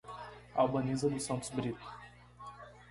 [0.55, 1.85] Albaniza dos Santos Brito